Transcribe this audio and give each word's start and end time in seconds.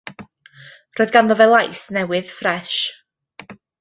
Roedd 0.99 1.13
ganddo 1.17 1.37
fe 1.41 1.47
lais 1.51 1.83
newydd 1.99 2.33
ffres. 2.39 2.73